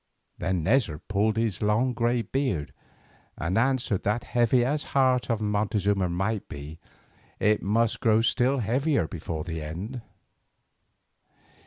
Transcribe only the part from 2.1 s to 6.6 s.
beard and answered that heavy as the heart of Montezuma might